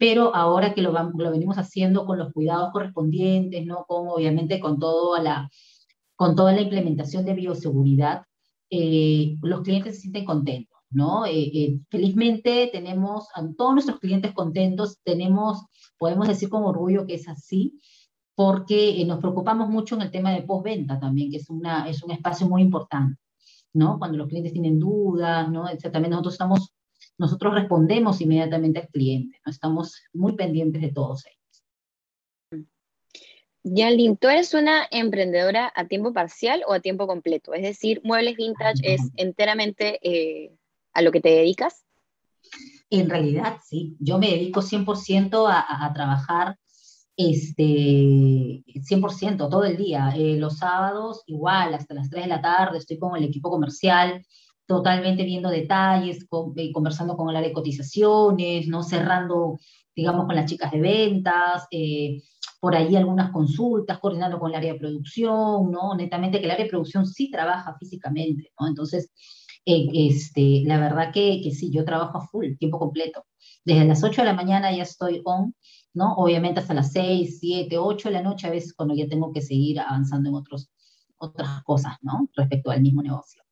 pero 0.00 0.34
ahora 0.34 0.72
que 0.72 0.80
lo, 0.80 0.92
vamos, 0.92 1.12
lo 1.18 1.30
venimos 1.30 1.58
haciendo 1.58 2.06
con 2.06 2.18
los 2.18 2.32
cuidados 2.32 2.70
correspondientes, 2.72 3.66
¿no? 3.66 3.84
Con, 3.86 4.08
obviamente 4.08 4.58
con, 4.58 4.78
todo 4.78 5.22
la, 5.22 5.50
con 6.16 6.34
toda 6.34 6.54
la 6.54 6.62
implementación 6.62 7.26
de 7.26 7.34
bioseguridad, 7.34 8.22
eh, 8.70 9.36
los 9.42 9.60
clientes 9.60 9.96
se 9.96 10.00
sienten 10.00 10.24
contentos, 10.24 10.78
¿no? 10.88 11.26
Eh, 11.26 11.50
eh, 11.52 11.80
felizmente 11.90 12.70
tenemos 12.72 13.28
a 13.34 13.46
todos 13.54 13.74
nuestros 13.74 14.00
clientes 14.00 14.32
contentos, 14.32 14.96
tenemos, 15.04 15.66
podemos 15.98 16.28
decir 16.28 16.48
con 16.48 16.64
orgullo 16.64 17.04
que 17.06 17.16
es 17.16 17.28
así, 17.28 17.78
porque 18.34 19.04
nos 19.06 19.18
preocupamos 19.18 19.68
mucho 19.68 19.96
en 19.96 20.00
el 20.00 20.10
tema 20.10 20.32
de 20.32 20.44
postventa 20.44 20.98
también, 20.98 21.30
que 21.30 21.36
es, 21.36 21.50
una, 21.50 21.86
es 21.90 22.02
un 22.02 22.12
espacio 22.12 22.48
muy 22.48 22.62
importante, 22.62 23.20
¿no? 23.74 23.98
Cuando 23.98 24.16
los 24.16 24.28
clientes 24.28 24.54
tienen 24.54 24.78
dudas, 24.78 25.50
¿no? 25.50 25.66
También 25.92 26.12
nosotros 26.12 26.32
estamos 26.34 26.72
nosotros 27.20 27.52
respondemos 27.52 28.22
inmediatamente 28.22 28.80
al 28.80 28.88
cliente, 28.88 29.38
¿no? 29.44 29.52
estamos 29.52 30.02
muy 30.14 30.36
pendientes 30.36 30.80
de 30.80 30.90
todos 30.90 31.26
ellos. 31.26 32.66
Yalin, 33.62 34.16
¿tú 34.16 34.28
eres 34.28 34.54
una 34.54 34.88
emprendedora 34.90 35.70
a 35.76 35.86
tiempo 35.86 36.14
parcial 36.14 36.62
o 36.66 36.72
a 36.72 36.80
tiempo 36.80 37.06
completo? 37.06 37.52
Es 37.52 37.60
decir, 37.60 38.00
Muebles 38.04 38.36
Vintage 38.36 38.94
es 38.94 39.02
enteramente 39.16 40.00
eh, 40.02 40.56
a 40.94 41.02
lo 41.02 41.12
que 41.12 41.20
te 41.20 41.28
dedicas. 41.28 41.84
En 42.88 43.10
realidad, 43.10 43.58
sí. 43.62 43.98
Yo 44.00 44.18
me 44.18 44.30
dedico 44.30 44.62
100% 44.62 45.46
a, 45.46 45.84
a, 45.84 45.92
trabajar 45.92 46.56
este, 47.18 47.62
100% 48.80 49.50
todo 49.50 49.64
el 49.66 49.76
día. 49.76 50.14
Eh, 50.16 50.36
los 50.36 50.56
sábados, 50.56 51.22
igual, 51.26 51.74
hasta 51.74 51.92
las 51.92 52.08
3 52.08 52.22
de 52.22 52.28
la 52.30 52.40
tarde, 52.40 52.78
estoy 52.78 52.98
con 52.98 53.14
el 53.14 53.24
equipo 53.24 53.50
comercial 53.50 54.24
totalmente 54.70 55.24
viendo 55.24 55.50
detalles, 55.50 56.28
eh, 56.56 56.72
conversando 56.72 57.16
con 57.16 57.28
el 57.28 57.34
área 57.34 57.48
de 57.48 57.54
cotizaciones, 57.54 58.68
¿no? 58.68 58.84
cerrando, 58.84 59.58
digamos, 59.96 60.26
con 60.26 60.36
las 60.36 60.48
chicas 60.48 60.70
de 60.70 60.80
ventas, 60.80 61.66
eh, 61.72 62.22
por 62.60 62.76
ahí 62.76 62.94
algunas 62.94 63.32
consultas, 63.32 63.98
coordinando 63.98 64.38
con 64.38 64.50
el 64.50 64.56
área 64.56 64.74
de 64.74 64.78
producción, 64.78 65.72
¿no? 65.72 65.96
Netamente 65.96 66.38
que 66.38 66.44
el 66.44 66.52
área 66.52 66.66
de 66.66 66.70
producción 66.70 67.04
sí 67.04 67.32
trabaja 67.32 67.74
físicamente, 67.80 68.52
¿no? 68.60 68.68
Entonces, 68.68 69.10
eh, 69.66 69.88
este, 69.92 70.62
la 70.64 70.78
verdad 70.78 71.12
que, 71.12 71.40
que, 71.42 71.50
sí, 71.50 71.72
yo 71.72 71.84
trabajo 71.84 72.18
a 72.18 72.28
full, 72.28 72.56
tiempo 72.56 72.78
completo. 72.78 73.24
Desde 73.64 73.84
las 73.86 74.04
8 74.04 74.22
de 74.22 74.26
la 74.28 74.34
mañana 74.34 74.70
ya 74.72 74.84
estoy 74.84 75.20
on 75.24 75.52
¿no? 75.94 76.14
Obviamente 76.14 76.60
hasta 76.60 76.74
las 76.74 76.92
6, 76.92 77.38
7, 77.40 77.76
8 77.76 78.08
de 78.08 78.14
la 78.14 78.22
noche, 78.22 78.46
a 78.46 78.50
veces 78.50 78.72
cuando 78.74 78.94
ya 78.94 79.08
tengo 79.08 79.32
que 79.32 79.42
seguir 79.42 79.80
avanzando 79.80 80.28
en 80.28 80.36
otros, 80.36 80.70
otras 81.18 81.62
cosas, 81.64 81.94
¿no? 82.02 82.28
Respecto 82.36 82.70
al 82.70 82.82
mismo 82.82 83.02
negocio. 83.02 83.42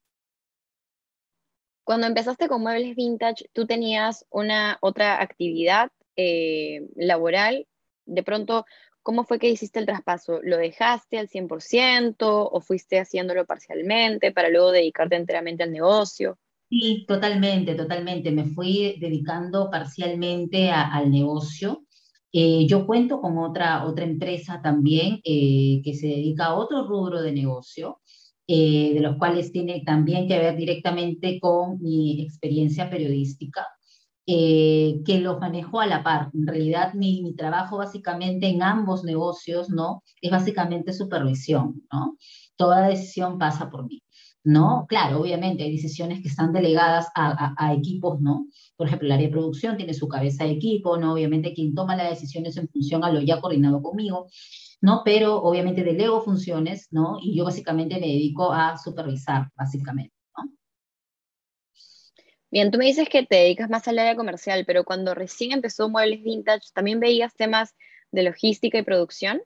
Cuando 1.89 2.07
empezaste 2.07 2.49
con 2.49 2.61
muebles 2.61 2.95
vintage, 2.97 3.49
¿tú 3.55 3.67
tenías 3.67 4.27
una 4.29 4.77
otra 4.83 5.23
actividad 5.23 5.91
eh, 6.17 6.87
laboral? 6.97 7.67
De 8.05 8.23
pronto, 8.23 8.67
¿cómo 9.03 9.25
fue 9.25 9.39
que 9.39 9.49
hiciste 9.49 9.79
el 9.79 9.87
traspaso? 9.87 10.39
¿Lo 10.43 10.59
dejaste 10.59 11.19
al 11.19 11.31
100% 11.31 12.51
o 12.53 12.61
fuiste 12.61 13.01
haciéndolo 13.01 13.47
parcialmente 13.47 14.33
para 14.33 14.51
luego 14.51 14.71
dedicarte 14.71 15.17
enteramente 15.17 15.63
al 15.63 15.73
negocio? 15.73 16.39
Sí, 16.69 17.07
totalmente, 17.09 17.75
totalmente. 17.75 18.33
Me 18.33 18.45
fui 18.45 18.99
dedicando 19.01 19.71
parcialmente 19.71 20.71
al 20.71 21.11
negocio. 21.11 21.87
Eh, 22.31 22.67
yo 22.67 22.87
cuento 22.87 23.19
con 23.19 23.39
otra, 23.39 23.87
otra 23.87 24.05
empresa 24.05 24.61
también 24.63 25.21
eh, 25.25 25.81
que 25.83 25.95
se 25.95 26.09
dedica 26.09 26.49
a 26.49 26.55
otro 26.55 26.87
rubro 26.87 27.23
de 27.23 27.33
negocio, 27.33 28.03
eh, 28.49 28.95
de 28.95 29.01
los 29.01 29.17
cuales 29.17 29.53
tiene 29.53 29.83
también 29.87 30.27
que 30.27 30.39
ver 30.39 30.57
directamente 30.57 31.39
con 31.39 31.81
mi 31.81 32.23
experiencia 32.23 32.91
periodística, 32.91 33.67
que 34.27 35.21
los 35.23 35.39
manejo 35.41 35.81
a 35.81 35.87
la 35.87 36.03
par. 36.03 36.31
En 36.35 36.47
realidad, 36.47 36.93
mi, 36.95 37.23
mi, 37.23 37.35
trabajo 37.35 37.79
básicamente 37.79 38.47
en 38.49 38.63
ambos 38.63 39.03
negocios, 39.05 39.71
¿no? 39.71 40.03
Es 40.21 40.31
básicamente 40.31 40.93
supervisión, 40.93 41.83
¿no? 41.91 42.17
Toda 42.57 42.89
decisión 42.89 43.39
pasa 43.39 43.71
por 43.71 43.87
mí. 43.87 44.03
¿no? 44.49 44.87
Claro, 44.89 45.21
obviamente 45.21 45.63
hay 45.65 45.73
decisiones 45.73 46.23
que 46.23 46.29
están 46.29 46.53
delegadas 46.55 47.09
a, 47.15 47.75
equipos, 47.75 48.21
¿no? 48.21 48.47
Por 48.77 48.87
ejemplo, 48.87 49.07
el 49.07 49.13
área 49.13 49.27
de 49.27 49.33
producción 49.33 49.77
tiene 49.77 49.93
su 49.93 50.09
cabeza 50.09 50.45
de 50.45 50.53
equipo, 50.53 50.97
¿no? 50.97 51.13
Obviamente 51.13 51.53
quien 51.53 51.75
toma 51.75 51.97
las 51.97 52.09
decisiones 52.11 52.57
en 52.57 52.69
función 52.69 53.05
a 53.05 53.13
lo 53.13 53.21
ya 53.21 53.43
coordinado 53.43 53.83
conmigo, 53.83 54.27
¿no? 54.81 55.03
Pero 55.05 55.37
obviamente 55.43 55.83
delego 55.83 56.23
funciones, 56.23 56.89
¿no? 56.91 57.19
Y 57.21 57.37
yo 57.37 57.45
básicamente 57.45 57.97
me 57.97 58.07
dedico 58.07 58.53
a 58.53 58.79
supervisar, 58.79 59.49
básicamente, 59.57 60.15
¿no? 60.37 60.51
Bien, 62.51 62.71
tú 62.71 62.79
me 62.79 62.87
dices 62.87 63.09
que 63.09 63.27
te 63.27 63.37
dedicas 63.37 63.69
más 63.69 63.87
al 63.89 63.99
área 63.99 64.17
comercial, 64.17 64.65
pero 64.67 64.85
cuando 64.85 65.15
recién 65.15 65.53
empezó 65.53 65.89
Muebles 65.89 66.23
Vintage, 66.23 66.69
¿también 66.73 67.01
veías 67.01 67.35
temas 67.35 67.75
de 68.13 68.23
logística 68.23 68.79
y 68.79 68.83
producción? 68.83 69.43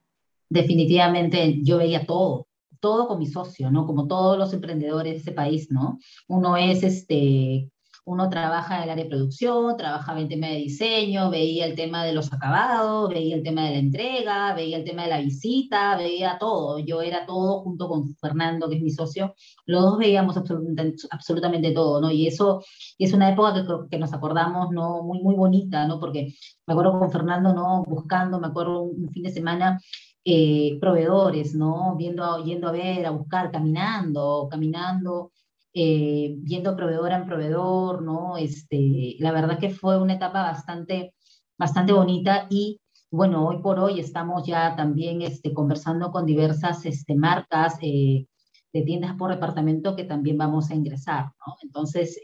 Definitivamente 0.48 1.58
yo 1.62 1.78
veía 1.78 2.06
todo, 2.06 2.46
todo 2.78 3.08
con 3.08 3.18
mi 3.18 3.26
socio, 3.26 3.70
¿no? 3.70 3.86
Como 3.86 4.06
todos 4.06 4.38
los 4.38 4.52
emprendedores 4.52 5.14
de 5.14 5.18
ese 5.18 5.32
país, 5.32 5.70
¿no? 5.70 5.98
Uno 6.28 6.56
es, 6.56 6.82
este, 6.82 7.71
uno 8.04 8.28
trabaja 8.28 8.78
en 8.78 8.82
el 8.84 8.90
área 8.90 9.04
de 9.04 9.10
producción, 9.10 9.76
trabajaba 9.76 10.20
en 10.20 10.28
tema 10.28 10.48
de 10.48 10.56
diseño, 10.56 11.30
veía 11.30 11.66
el 11.66 11.76
tema 11.76 12.04
de 12.04 12.12
los 12.12 12.32
acabados, 12.32 13.08
veía 13.08 13.36
el 13.36 13.42
tema 13.42 13.64
de 13.64 13.70
la 13.70 13.78
entrega, 13.78 14.54
veía 14.54 14.78
el 14.78 14.84
tema 14.84 15.04
de 15.04 15.10
la 15.10 15.20
visita, 15.20 15.96
veía 15.96 16.36
todo. 16.38 16.78
Yo 16.80 17.02
era 17.02 17.26
todo 17.26 17.62
junto 17.62 17.88
con 17.88 18.14
Fernando, 18.16 18.68
que 18.68 18.76
es 18.76 18.82
mi 18.82 18.90
socio. 18.90 19.34
Los 19.66 19.82
dos 19.82 19.98
veíamos 19.98 20.36
absolutamente, 20.36 21.06
absolutamente 21.10 21.72
todo, 21.72 22.00
¿no? 22.00 22.10
Y 22.10 22.26
eso 22.26 22.62
es 22.98 23.12
una 23.12 23.30
época 23.30 23.54
que, 23.54 23.62
que 23.90 23.98
nos 23.98 24.12
acordamos, 24.12 24.70
¿no? 24.70 25.02
Muy, 25.02 25.20
muy 25.22 25.34
bonita, 25.36 25.86
¿no? 25.86 26.00
Porque 26.00 26.34
me 26.66 26.74
acuerdo 26.74 26.98
con 26.98 27.10
Fernando, 27.12 27.54
¿no? 27.54 27.84
Buscando, 27.84 28.40
me 28.40 28.48
acuerdo 28.48 28.82
un 28.82 29.10
fin 29.10 29.22
de 29.22 29.30
semana 29.30 29.80
eh, 30.24 30.78
proveedores, 30.80 31.54
¿no? 31.54 31.96
Viendo, 31.96 32.44
yendo 32.44 32.68
a 32.68 32.72
ver, 32.72 33.06
a 33.06 33.10
buscar, 33.10 33.50
caminando, 33.50 34.48
caminando, 34.50 35.32
eh, 35.74 36.36
yendo 36.44 36.76
proveedor 36.76 37.12
en 37.12 37.26
proveedor, 37.26 38.02
¿no? 38.02 38.36
Este, 38.36 39.16
la 39.18 39.32
verdad 39.32 39.58
que 39.58 39.70
fue 39.70 40.00
una 40.00 40.14
etapa 40.14 40.42
bastante, 40.42 41.14
bastante 41.58 41.92
bonita 41.92 42.46
y 42.50 42.80
bueno, 43.10 43.46
hoy 43.46 43.60
por 43.62 43.78
hoy 43.78 44.00
estamos 44.00 44.46
ya 44.46 44.74
también 44.76 45.22
este, 45.22 45.52
conversando 45.52 46.10
con 46.10 46.26
diversas 46.26 46.86
este, 46.86 47.14
marcas 47.14 47.76
eh, 47.82 48.26
de 48.72 48.82
tiendas 48.82 49.14
por 49.16 49.30
departamento 49.30 49.96
que 49.96 50.04
también 50.04 50.38
vamos 50.38 50.70
a 50.70 50.74
ingresar, 50.74 51.26
¿no? 51.46 51.56
Entonces, 51.62 52.18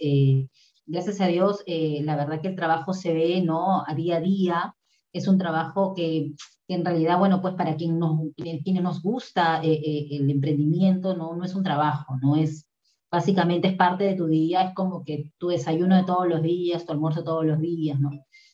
gracias 0.86 1.20
a 1.20 1.26
Dios, 1.26 1.62
la 1.66 2.16
verdad 2.16 2.40
que 2.40 2.48
el 2.48 2.56
trabajo 2.56 2.94
se 2.94 3.12
ve, 3.12 3.42
¿no? 3.42 3.84
A 3.86 3.94
día 3.94 4.16
a 4.16 4.20
día, 4.20 4.74
es 5.12 5.28
un 5.28 5.36
trabajo 5.36 5.92
que 5.94 6.32
que 6.68 6.74
en 6.74 6.84
realidad, 6.84 7.18
bueno, 7.18 7.40
pues 7.40 7.54
para 7.54 7.76
quien 7.76 7.98
nos, 7.98 8.20
quienes 8.36 8.82
nos 8.82 9.02
gusta 9.02 9.62
eh, 9.62 9.72
eh, 9.72 10.08
el 10.10 10.30
emprendimiento, 10.30 11.16
¿no? 11.16 11.34
no 11.34 11.44
es 11.44 11.54
un 11.54 11.64
trabajo, 11.64 12.16
no 12.20 12.36
es, 12.36 12.67
básicamente 13.10 13.68
es 13.68 13.76
parte 13.76 14.04
de 14.04 14.14
tu 14.14 14.26
día, 14.26 14.62
es 14.62 14.74
como 14.74 15.04
que 15.04 15.30
tu 15.38 15.48
desayuno 15.48 15.96
de 15.96 16.04
todos 16.04 16.28
los 16.28 16.42
días, 16.42 16.84
tu 16.84 16.92
almuerzo 16.92 17.24
todos 17.24 17.44
los 17.44 17.60
días, 17.60 17.98
¿no? 18.00 18.10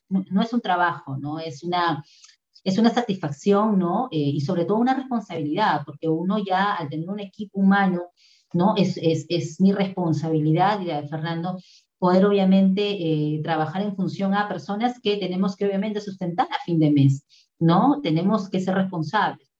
No, 0.08 0.42
es 0.42 0.52
un 0.52 0.60
trabajo, 0.60 1.16
¿no? 1.16 1.40
Es 1.40 1.64
una, 1.64 2.04
es 2.62 2.78
una 2.78 2.90
satisfacción, 2.90 3.78
¿no? 3.78 4.08
Eh, 4.12 4.18
y 4.18 4.40
sobre 4.40 4.64
todo 4.64 4.78
una 4.78 4.94
responsabilidad, 4.94 5.82
porque 5.84 6.08
uno 6.08 6.38
ya 6.38 6.74
al 6.74 6.88
tener 6.88 7.08
un 7.08 7.20
equipo 7.20 7.58
humano, 7.60 8.02
¿no? 8.52 8.74
Es, 8.76 8.96
es, 8.98 9.26
es 9.28 9.60
mi 9.60 9.72
responsabilidad 9.72 10.80
y 10.80 10.86
de 10.86 11.08
Fernando, 11.08 11.58
poder 11.98 12.26
obviamente 12.26 13.40
trabajar 13.42 13.82
en 13.82 13.96
función 13.96 14.34
a 14.34 14.48
personas 14.48 15.00
que 15.00 15.16
tenemos 15.16 15.56
que 15.56 15.66
obviamente 15.66 16.00
sustentar 16.00 16.46
a 16.50 16.62
fin 16.64 16.78
de 16.78 16.90
mes. 16.90 17.24
¿no? 17.58 18.00
Tenemos 18.02 18.50
que 18.50 18.60
ser 18.60 18.74
responsables. 18.74 19.50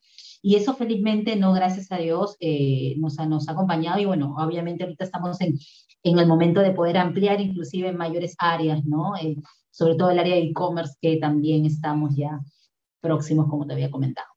Y 0.46 0.56
eso 0.56 0.74
felizmente, 0.74 1.36
no, 1.36 1.54
gracias 1.54 1.90
a 1.90 1.96
Dios, 1.96 2.36
eh, 2.38 2.96
nos, 2.98 3.18
ha, 3.18 3.24
nos 3.24 3.48
ha 3.48 3.52
acompañado 3.52 3.98
y 3.98 4.04
bueno, 4.04 4.34
obviamente 4.36 4.84
ahorita 4.84 5.02
estamos 5.02 5.40
en, 5.40 5.58
en 6.02 6.18
el 6.18 6.26
momento 6.26 6.60
de 6.60 6.72
poder 6.72 6.98
ampliar 6.98 7.40
inclusive 7.40 7.88
en 7.88 7.96
mayores 7.96 8.36
áreas, 8.38 8.84
¿no? 8.84 9.16
Eh, 9.16 9.36
sobre 9.70 9.94
todo 9.94 10.10
el 10.10 10.18
área 10.18 10.34
de 10.34 10.42
e-commerce 10.42 10.98
que 11.00 11.16
también 11.16 11.64
estamos 11.64 12.14
ya 12.14 12.40
próximos, 13.00 13.48
como 13.48 13.66
te 13.66 13.72
había 13.72 13.90
comentado. 13.90 14.28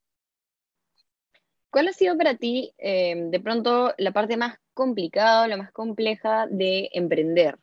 ¿Cuál 1.70 1.90
ha 1.90 1.92
sido 1.92 2.18
para 2.18 2.38
ti 2.38 2.74
eh, 2.78 3.28
de 3.30 3.40
pronto 3.42 3.94
la 3.98 4.14
parte 4.14 4.38
más 4.38 4.56
complicada, 4.74 5.46
la 5.50 5.58
más 5.58 5.74
compleja 5.74 6.48
de 6.48 6.90
emprender? 6.94 7.60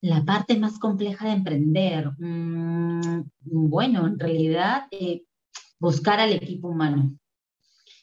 La 0.00 0.24
parte 0.24 0.58
más 0.58 0.80
compleja 0.80 1.28
de 1.28 1.32
emprender, 1.34 2.10
mm, 2.18 3.22
bueno, 3.44 4.08
en 4.08 4.18
realidad 4.18 4.88
eh, 4.90 5.22
buscar 5.80 6.20
al 6.20 6.32
equipo 6.32 6.68
humano. 6.68 7.16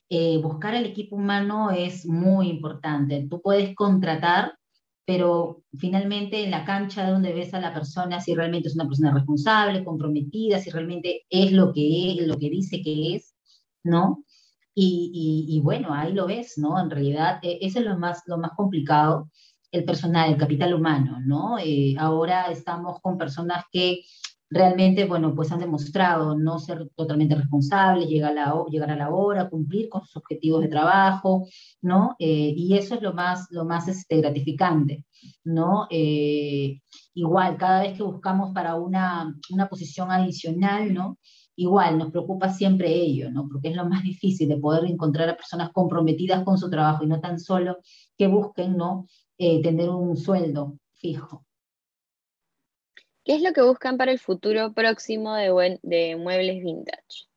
Eh, 0.10 0.38
buscar 0.40 0.76
al 0.76 0.86
equipo 0.86 1.16
humano 1.16 1.72
es 1.72 2.06
muy 2.06 2.50
importante. 2.50 3.28
Tú 3.30 3.42
puedes 3.42 3.76
contratar, 3.76 4.58
pero 5.06 5.64
finalmente 5.78 6.44
en 6.44 6.52
la 6.52 6.66
cancha 6.66 7.10
donde 7.10 7.34
ves 7.34 7.54
a 7.54 7.62
la 7.62 7.74
persona, 7.74 8.20
si 8.20 8.36
realmente 8.36 8.68
es 8.68 8.76
una 8.76 8.88
persona 8.88 9.14
responsable, 9.14 9.86
comprometida, 9.86 10.60
si 10.60 10.70
realmente 10.70 11.26
es 11.30 11.52
lo 11.52 11.72
que 11.72 12.12
es, 12.12 12.28
lo 12.28 12.38
que 12.38 12.50
dice 12.50 12.82
que 12.82 13.16
es, 13.16 13.36
¿no? 13.84 14.24
Y, 14.74 15.46
y 15.50 15.60
bueno, 15.62 15.94
ahí 15.94 16.14
lo 16.14 16.28
ves, 16.28 16.58
¿no? 16.58 16.80
En 16.80 16.90
realidad, 16.90 17.40
e, 17.42 17.60
eso 17.62 17.80
es 17.80 17.86
lo 17.86 17.98
más, 17.98 18.24
lo 18.28 18.38
más 18.38 18.52
complicado 18.56 19.30
el 19.72 19.86
personal, 19.86 20.32
el 20.32 20.38
capital 20.38 20.74
humano, 20.74 21.20
¿no? 21.26 21.58
Eh, 21.60 21.96
ahora 22.00 22.46
estamos 22.46 23.00
con 23.02 23.18
personas 23.18 23.66
que 23.72 24.02
realmente, 24.50 25.06
bueno, 25.06 25.36
pues 25.36 25.52
han 25.52 25.60
demostrado 25.60 26.38
no 26.38 26.60
ser 26.60 26.90
totalmente 26.96 27.36
responsables, 27.36 28.08
llegar 28.08 28.32
a 28.32 28.36
la, 28.36 28.64
llegar 28.70 28.92
a 28.92 28.96
la 28.96 29.10
hora, 29.10 29.50
cumplir 29.50 29.90
con 29.90 30.02
sus 30.06 30.18
objetivos 30.18 30.62
de 30.62 30.70
trabajo, 30.70 31.48
¿no? 31.82 32.16
Eh, 32.20 32.54
y 32.56 32.78
eso 32.78 32.96
es 32.96 33.02
lo 33.02 33.14
más, 33.14 33.48
lo 33.52 33.66
más 33.66 33.88
este, 33.88 34.18
gratificante, 34.18 35.06
¿no? 35.44 35.88
Eh, 35.90 36.80
igual, 37.14 37.58
cada 37.58 37.82
vez 37.82 37.98
que 37.98 38.04
buscamos 38.04 38.54
para 38.54 38.76
una, 38.76 39.36
una 39.52 39.68
posición 39.68 40.12
adicional, 40.12 40.94
¿no? 40.94 41.18
Igual, 41.56 41.98
nos 41.98 42.12
preocupa 42.12 42.50
siempre 42.50 42.94
ello, 42.94 43.32
¿no? 43.32 43.48
Porque 43.48 43.70
es 43.70 43.76
lo 43.76 43.86
más 43.86 44.04
difícil 44.04 44.48
de 44.48 44.58
poder 44.58 44.86
encontrar 44.86 45.28
a 45.30 45.36
personas 45.36 45.72
comprometidas 45.74 46.44
con 46.44 46.58
su 46.58 46.70
trabajo 46.70 47.04
y 47.04 47.08
no 47.08 47.20
tan 47.20 47.40
solo 47.40 47.78
que 48.18 48.28
busquen, 48.28 48.78
¿no? 48.78 49.08
Eh, 49.38 49.62
tener 49.62 49.90
un 49.90 50.16
sueldo 50.18 50.78
fijo. 50.94 51.44
¿Qué 53.28 53.36
es 53.36 53.42
lo 53.42 53.52
que 53.52 53.62
buscan 53.62 53.98
para 53.98 54.14
el 54.14 54.20
futuro 54.20 54.72
próximo 54.72 55.34
de, 55.36 56.16
muebles 56.16 56.64
vintage? 56.64 57.28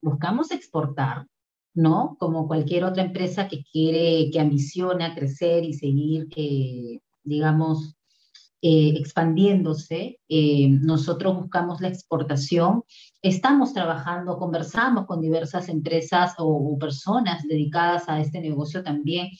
Buscamos 0.00 0.52
exportar, 0.52 1.26
¿no? 1.74 2.16
Como 2.20 2.46
cualquier 2.46 2.84
otra 2.84 3.02
empresa 3.02 3.48
que 3.48 3.64
quiere, 3.64 4.30
que 4.30 4.38
ambiciona 4.38 5.16
crecer 5.16 5.64
y 5.64 5.72
seguir, 5.72 6.28
eh, 6.36 7.00
digamos, 7.24 7.96
eh, 8.62 8.94
expandiéndose. 8.96 10.20
nosotros 10.28 11.34
buscamos 11.34 11.80
la 11.80 11.88
exportación. 11.88 12.84
Estamos 13.20 13.74
trabajando, 13.74 14.38
conversamos 14.38 15.06
con 15.06 15.20
diversas 15.20 15.68
empresas 15.68 16.34
o, 16.38 16.78
personas 16.78 17.42
dedicadas 17.48 18.08
a 18.08 18.20
este 18.20 18.40
negocio 18.40 18.84
también 18.84 19.30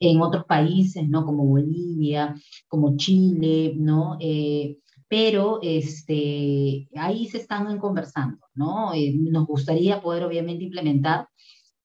en 0.00 0.22
otros 0.22 0.46
países, 0.46 1.06
¿no? 1.06 1.26
Como 1.26 1.44
Bolivia, 1.44 2.34
como 2.66 2.96
Chile, 2.96 3.74
¿no? 3.76 4.16
Eh, 4.20 4.78
pero 5.08 5.60
este, 5.62 6.88
ahí 6.96 7.28
se 7.28 7.38
están 7.38 7.78
conversando, 7.78 8.38
¿no? 8.54 8.92
Eh, 8.94 9.14
nos 9.14 9.46
gustaría 9.46 10.00
poder 10.00 10.24
obviamente 10.24 10.64
implementar. 10.64 11.28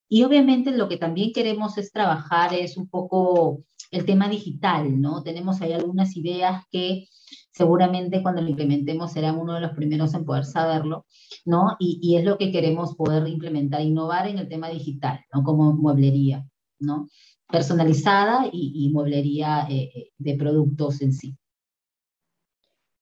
Y 0.10 0.24
obviamente 0.24 0.72
lo 0.72 0.90
que 0.90 0.98
también 0.98 1.32
queremos 1.34 1.78
es 1.78 1.92
trabajar 1.92 2.54
es 2.54 2.78
un 2.78 2.90
poco 2.90 3.64
el 3.92 4.06
tema 4.06 4.28
digital, 4.30 5.00
¿no? 5.00 5.24
Tenemos 5.24 5.62
ahí 5.62 5.74
algunas 5.74 6.16
ideas 6.18 6.64
que 6.72 7.08
seguramente 7.52 8.22
cuando 8.22 8.42
lo 8.42 8.50
implementemos 8.50 9.12
serán 9.12 9.38
uno 9.38 9.54
de 9.54 9.62
los 9.62 9.72
primeros 9.72 10.14
en 10.14 10.26
poder 10.26 10.46
saberlo, 10.46 11.06
¿no? 11.46 11.76
Y, 11.80 12.16
es 12.18 12.24
lo 12.24 12.38
que 12.38 12.52
queremos 12.52 12.96
poder 12.96 13.28
implementar, 13.28 13.82
innovar 13.82 14.28
en 14.28 14.40
el 14.40 14.50
tema 14.50 14.70
digital, 14.70 15.20
¿no? 15.34 15.44
Como 15.44 15.74
mueblería, 15.74 16.48
¿no? 16.80 17.08
Personalizada 17.48 18.50
y, 18.52 18.90
mueblería 18.92 19.68
eh, 19.70 19.92
eh, 19.94 20.12
de 20.18 20.36
productos 20.36 21.02
en 21.02 21.14
sí. 21.14 21.38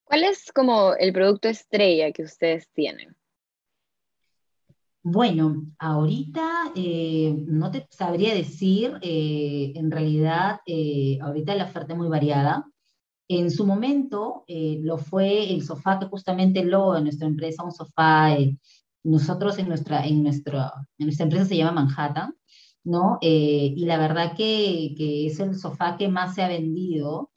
¿Cuál 0.10 0.24
es 0.24 0.52
como 0.52 0.96
el 0.96 1.14
producto 1.14 1.48
estrella 1.48 2.12
que 2.12 2.24
ustedes 2.24 2.68
tienen? 2.74 3.16
Bueno, 5.04 5.68
ahorita 5.78 6.74
eh, 6.76 7.34
no 7.48 7.70
te 7.70 7.88
sabría 7.92 8.34
decir, 8.34 8.98
en 9.02 9.92
realidad, 9.92 10.62
ahorita 11.22 11.54
la 11.54 11.66
oferta 11.66 11.94
es 11.94 11.98
muy 11.98 12.10
variada. 12.10 12.66
En 13.30 13.52
su 13.52 13.64
momento 13.64 14.44
eh, 14.48 14.80
lo 14.82 14.98
fue 14.98 15.54
el 15.54 15.64
sofá 15.64 16.00
que 16.00 16.08
justamente 16.08 16.66
lo 16.66 16.94
de 16.94 17.02
nuestra 17.02 17.28
empresa, 17.28 17.64
un 17.64 17.72
sofá, 17.72 18.34
eh, 18.34 18.58
nosotros 19.04 19.60
en 19.60 19.70
nuestra, 19.70 20.04
en, 20.04 20.24
nuestra, 20.24 20.74
en 20.98 21.06
nuestra 21.06 21.26
empresa 21.26 21.46
se 21.46 21.56
llama 21.56 21.84
Manhattan, 21.84 22.34
¿no? 22.84 23.20
Eh, 23.22 23.72
y 23.78 23.86
la 23.86 24.00
verdad 24.00 24.36
que, 24.36 24.96
que, 24.98 25.28
es 25.28 25.40
el 25.40 25.56
sofá 25.56 25.96
que 25.96 26.08
más 26.08 26.34
se 26.34 26.42
ha 26.42 26.48
vendido 26.48 27.30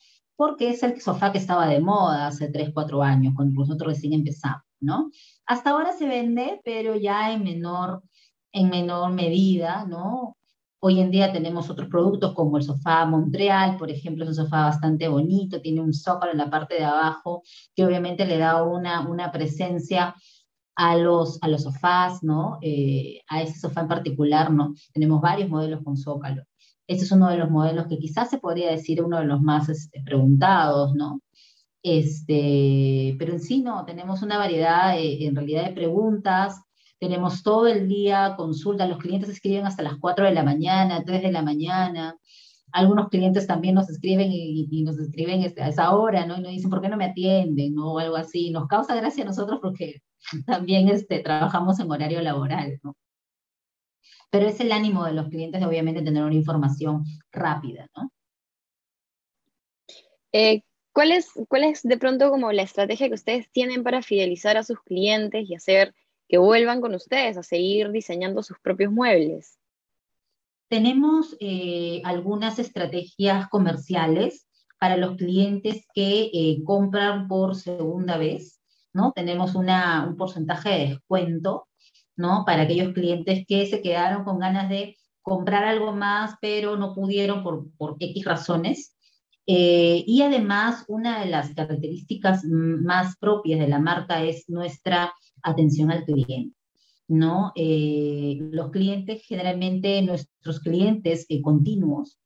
porque 0.42 0.70
es 0.70 0.82
el 0.82 1.00
sofá 1.00 1.30
que 1.30 1.38
estaba 1.38 1.68
de 1.68 1.78
moda 1.78 2.26
hace 2.26 2.48
3, 2.48 2.70
4 2.74 3.00
años, 3.00 3.32
cuando 3.36 3.60
nosotros 3.60 3.94
recién 3.94 4.12
empezamos, 4.12 4.64
¿no? 4.80 5.08
Hasta 5.46 5.70
ahora 5.70 5.92
se 5.92 6.08
vende, 6.08 6.60
pero 6.64 6.96
ya 6.96 7.32
en 7.32 7.44
menor, 7.44 8.02
en 8.50 8.68
menor 8.68 9.12
medida, 9.12 9.84
¿no? 9.84 10.36
Hoy 10.80 10.98
en 10.98 11.12
día 11.12 11.32
tenemos 11.32 11.70
otros 11.70 11.88
productos 11.88 12.34
como 12.34 12.56
el 12.56 12.64
sofá 12.64 13.06
Montreal, 13.06 13.76
por 13.76 13.88
ejemplo, 13.88 14.24
es 14.24 14.30
un 14.30 14.34
sofá 14.34 14.64
bastante 14.64 15.06
bonito, 15.06 15.60
tiene 15.60 15.80
un 15.80 15.94
zócalo 15.94 16.32
en 16.32 16.38
la 16.38 16.50
parte 16.50 16.74
de 16.74 16.84
abajo 16.86 17.44
que 17.76 17.86
obviamente 17.86 18.26
le 18.26 18.38
da 18.38 18.64
una, 18.64 19.08
una 19.08 19.30
presencia 19.30 20.16
a 20.74 20.96
los, 20.96 21.40
a 21.40 21.46
los 21.46 21.62
sofás, 21.62 22.24
¿no? 22.24 22.58
Eh, 22.62 23.20
a 23.28 23.42
ese 23.42 23.60
sofá 23.60 23.82
en 23.82 23.88
particular, 23.88 24.50
¿no? 24.50 24.74
Tenemos 24.92 25.20
varios 25.20 25.48
modelos 25.48 25.84
con 25.84 25.96
zócalo. 25.96 26.42
Este 26.92 27.04
es 27.04 27.12
uno 27.12 27.28
de 27.30 27.38
los 27.38 27.50
modelos 27.50 27.86
que 27.86 27.98
quizás 27.98 28.30
se 28.30 28.38
podría 28.38 28.70
decir 28.70 29.02
uno 29.02 29.18
de 29.18 29.24
los 29.24 29.40
más 29.40 29.68
este, 29.68 30.02
preguntados, 30.02 30.94
¿no? 30.94 31.20
Este, 31.82 33.16
pero 33.18 33.32
en 33.32 33.40
sí 33.40 33.62
no, 33.62 33.84
tenemos 33.84 34.22
una 34.22 34.38
variedad 34.38 34.98
eh, 34.98 35.26
en 35.26 35.34
realidad 35.34 35.64
de 35.64 35.72
preguntas, 35.72 36.60
tenemos 37.00 37.42
todo 37.42 37.66
el 37.66 37.88
día 37.88 38.34
consulta, 38.36 38.86
los 38.86 38.98
clientes 38.98 39.30
escriben 39.30 39.66
hasta 39.66 39.82
las 39.82 39.96
4 39.98 40.26
de 40.26 40.32
la 40.34 40.44
mañana, 40.44 41.02
3 41.04 41.22
de 41.22 41.32
la 41.32 41.42
mañana. 41.42 42.16
Algunos 42.72 43.08
clientes 43.08 43.46
también 43.46 43.74
nos 43.74 43.90
escriben 43.90 44.28
y, 44.30 44.82
nos 44.84 44.98
escriben 44.98 45.42
este, 45.42 45.62
a 45.62 45.68
esa 45.68 45.94
hora, 45.96 46.26
¿no? 46.26 46.36
Y 46.38 46.42
nos 46.42 46.52
dicen, 46.52 46.70
¿por 46.70 46.80
qué 46.80 46.88
no 46.88 46.96
me 46.96 47.06
atienden? 47.06 47.74
¿no? 47.74 47.94
O 47.94 47.98
algo 47.98 48.16
así. 48.16 48.50
Nos 48.50 48.68
causa 48.68 48.94
gracia 48.94 49.24
a 49.24 49.26
nosotros 49.26 49.58
porque 49.60 50.02
también 50.46 50.88
este, 50.88 51.20
trabajamos 51.20 51.80
en 51.80 51.90
horario 51.90 52.22
laboral, 52.22 52.78
¿no? 52.82 52.96
Pero 54.32 54.48
es 54.48 54.58
el 54.60 54.72
ánimo 54.72 55.04
de 55.04 55.12
los 55.12 55.28
clientes 55.28 55.60
de 55.60 55.66
obviamente 55.66 56.00
tener 56.00 56.24
una 56.24 56.34
información 56.34 57.04
rápida, 57.30 57.86
¿no? 57.94 58.10
Eh, 60.32 60.62
¿cuál, 60.94 61.12
es, 61.12 61.28
¿Cuál 61.48 61.64
es 61.64 61.82
de 61.82 61.98
pronto 61.98 62.30
como 62.30 62.50
la 62.50 62.62
estrategia 62.62 63.08
que 63.08 63.14
ustedes 63.14 63.50
tienen 63.50 63.82
para 63.82 64.00
fidelizar 64.00 64.56
a 64.56 64.62
sus 64.62 64.80
clientes 64.80 65.50
y 65.50 65.54
hacer 65.54 65.94
que 66.28 66.38
vuelvan 66.38 66.80
con 66.80 66.94
ustedes 66.94 67.36
a 67.36 67.42
seguir 67.42 67.90
diseñando 67.90 68.42
sus 68.42 68.58
propios 68.58 68.90
muebles? 68.90 69.58
Tenemos 70.68 71.36
eh, 71.38 72.00
algunas 72.02 72.58
estrategias 72.58 73.50
comerciales 73.50 74.48
para 74.78 74.96
los 74.96 75.16
clientes 75.16 75.84
que 75.94 76.30
eh, 76.32 76.62
compran 76.64 77.28
por 77.28 77.54
segunda 77.54 78.16
vez, 78.16 78.62
¿no? 78.94 79.12
Tenemos 79.12 79.54
una, 79.54 80.06
un 80.08 80.16
porcentaje 80.16 80.70
de 80.70 80.88
descuento, 80.88 81.68
Para 82.46 82.62
aquellos 82.62 82.92
clientes 82.92 83.44
que 83.46 83.66
se 83.66 83.82
quedaron 83.82 84.24
con 84.24 84.38
ganas 84.38 84.68
de 84.68 84.96
comprar 85.22 85.64
algo 85.64 85.92
más, 85.92 86.36
pero 86.40 86.76
no 86.76 86.94
pudieron 86.94 87.42
por, 87.42 87.70
por 87.76 87.96
X 87.98 88.24
razones. 88.24 88.96
Eh, 89.46 90.04
y 90.06 90.22
además, 90.22 90.84
una 90.88 91.20
de 91.20 91.26
las 91.26 91.54
características 91.54 92.44
más 92.44 93.16
propias 93.18 93.60
de 93.60 93.68
la 93.68 93.78
marca 93.78 94.22
es 94.22 94.48
nuestra 94.48 95.12
atención 95.42 95.90
al 95.90 96.04
cliente. 96.04 96.56
¿no? 97.08 97.52
Eh, 97.54 98.38
los 98.52 98.70
clientes, 98.70 99.22
generalmente 99.26 100.00
nuestros 100.02 100.60
clientes 100.60 101.26
eh, 101.28 101.42
continuos, 101.42 102.18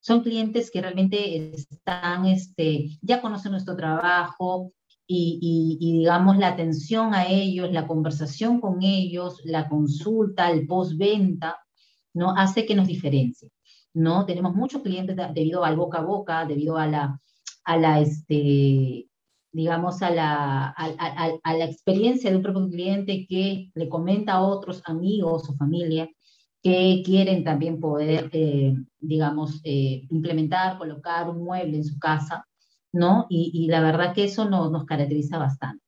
son 0.00 0.22
clientes 0.22 0.70
que 0.70 0.82
realmente 0.82 1.54
están, 1.54 2.26
este, 2.26 2.98
ya 3.00 3.22
conocen 3.22 3.52
nuestro 3.52 3.74
trabajo 3.74 4.72
y, 5.06 5.78
digamos 5.98 6.38
la 6.38 6.48
atención 6.48 7.14
a 7.14 7.26
ellos, 7.26 7.72
la 7.72 7.86
conversación 7.86 8.60
con 8.60 8.82
ellos, 8.82 9.40
la 9.44 9.68
consulta, 9.68 10.50
el 10.50 10.66
postventa, 10.66 11.58
¿no? 12.14 12.34
Hace 12.36 12.64
que 12.66 12.74
nos 12.74 12.86
diferencie, 12.86 13.50
¿no? 13.92 14.24
Tenemos 14.26 14.54
muchos 14.54 14.82
clientes 14.82 15.16
debido 15.34 15.64
al 15.64 15.76
boca 15.76 15.98
a 15.98 16.02
boca, 16.02 16.44
debido 16.46 16.78
a 16.78 16.86
la, 16.86 17.20
a 17.64 17.76
la, 17.76 18.00
este, 18.00 19.08
digamos, 19.52 20.02
a 20.02 20.10
la, 20.10 20.68
a, 20.70 21.54
la 21.54 21.64
experiencia 21.64 22.30
de 22.30 22.36
un 22.36 22.42
propio 22.42 22.68
cliente 22.68 23.26
que 23.28 23.70
le 23.74 23.88
comenta 23.88 24.34
a 24.34 24.42
otros 24.42 24.82
amigos 24.86 25.48
o 25.48 25.54
familia 25.54 26.08
que 26.62 27.02
quieren 27.04 27.44
también 27.44 27.78
poder, 27.78 28.30
eh, 28.32 28.74
digamos, 28.98 29.60
eh, 29.64 30.06
implementar, 30.10 30.78
colocar 30.78 31.28
un 31.28 31.44
mueble 31.44 31.76
en 31.76 31.84
su 31.84 31.98
casa, 31.98 32.46
¿no? 32.94 33.26
Y, 33.28 33.66
la 33.68 33.80
verdad 33.80 34.14
que 34.14 34.24
eso 34.24 34.48
nos 34.48 34.84
caracteriza 34.86 35.36
bastante. 35.36 35.82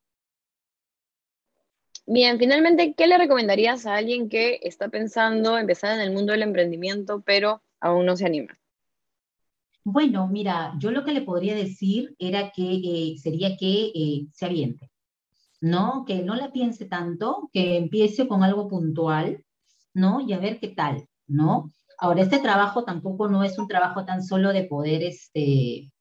Bien, 2.04 2.38
finalmente, 2.38 2.94
¿qué 2.94 3.06
le 3.06 3.16
recomendarías 3.16 3.86
a 3.86 3.96
alguien 3.96 4.28
que 4.28 4.60
está 4.62 4.88
pensando 4.88 5.56
empezar 5.56 5.94
en 5.94 6.00
el 6.00 6.12
mundo 6.12 6.32
del 6.32 6.42
emprendimiento, 6.42 7.22
pero 7.24 7.62
aún 7.80 8.06
no 8.06 8.16
se 8.16 8.26
anima? 8.26 8.58
Bueno, 9.84 10.26
mira, 10.26 10.74
yo 10.78 10.90
lo 10.90 11.04
que 11.04 11.12
le 11.12 11.22
podría 11.22 11.54
decir 11.54 12.14
era 12.18 12.50
que 12.50 12.80
eh, 12.84 13.18
sería 13.18 13.56
que 13.56 13.92
eh, 13.94 14.26
se 14.32 14.46
aviente, 14.46 14.90
¿no? 15.60 16.04
Que 16.06 16.22
no 16.22 16.34
la 16.34 16.50
piense 16.52 16.86
tanto, 16.86 17.50
que 17.52 17.76
empiece 17.76 18.26
con 18.26 18.42
algo 18.42 18.68
puntual, 18.68 19.44
¿no? 19.94 20.20
Y 20.20 20.32
a 20.32 20.38
ver 20.38 20.58
qué 20.58 20.68
tal, 20.68 21.08
¿no? 21.28 21.72
Ahora, 21.98 22.22
este 22.22 22.40
trabajo 22.40 22.84
tampoco 22.84 23.28
no 23.28 23.44
es 23.44 23.58
un 23.58 23.68
trabajo 23.68 24.04
tan 24.04 24.24
solo 24.24 24.52
de 24.52 24.64
poder, 24.64 25.02
este, 25.02 25.92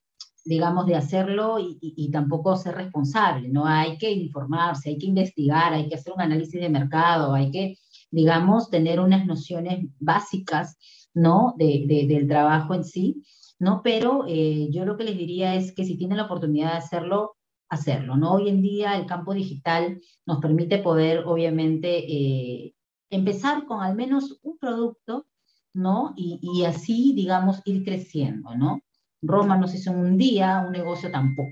digamos, 0.46 0.86
de 0.86 0.96
hacerlo 0.96 1.60
y, 1.60 1.78
y, 1.82 2.12
tampoco 2.12 2.56
ser 2.56 2.76
responsable, 2.76 3.50
¿no? 3.50 3.66
Hay 3.66 3.98
que 3.98 4.12
informarse, 4.12 4.90
hay 4.90 4.98
que 4.98 5.08
investigar, 5.08 5.74
hay 5.74 5.90
que 5.90 5.96
hacer 5.96 6.14
un 6.14 6.22
análisis 6.22 6.62
de 6.62 6.70
mercado, 6.70 7.34
hay 7.34 7.52
que, 7.52 7.78
digamos, 8.12 8.70
tener 8.70 9.00
unas 9.00 9.26
nociones 9.26 9.88
básicas, 10.00 10.78
¿no? 11.14 11.56
De, 11.58 11.86
de, 11.88 12.08
del 12.08 12.28
trabajo 12.28 12.74
en 12.76 12.84
sí 12.84 13.24
¿no? 13.60 13.82
Pero 13.84 14.26
eh, 14.28 14.68
yo 14.72 14.86
lo 14.86 14.98
que 14.98 15.04
les 15.04 15.18
diría 15.18 15.56
es 15.56 15.74
que 15.74 15.86
si 15.86 15.98
tienen 15.98 16.18
la 16.18 16.26
oportunidad 16.26 16.72
de 16.72 16.78
hacerlo, 16.78 17.38
hacerlo, 17.70 18.18
¿no? 18.18 18.34
Hoy 18.34 18.50
en 18.50 18.62
día 18.62 18.98
el 18.98 19.06
campo 19.06 19.34
digital 19.34 20.02
nos 20.26 20.40
permite 20.40 20.80
poder, 20.80 21.24
obviamente, 21.26 22.06
eh, 22.12 22.76
empezar 23.10 23.66
con 23.66 23.82
al 23.82 23.96
menos 23.96 24.40
un 24.44 24.58
producto, 24.58 25.28
¿no? 25.74 26.14
Y, 26.18 26.64
así, 26.66 27.14
digamos, 27.16 27.62
ir 27.66 27.84
creciendo, 27.84 28.56
¿no? 28.56 28.82
Roma 29.26 29.58
no 29.58 29.68
se 29.68 29.78
hizo 29.78 29.92
en 29.92 29.98
un 30.00 30.18
día, 30.18 30.64
un 30.66 30.72
negocio 30.72 31.12
tampoco. 31.12 31.52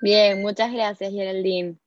Bien, 0.00 0.40
muchas 0.42 0.72
gracias, 0.72 1.12
Geraldine. 1.12 1.78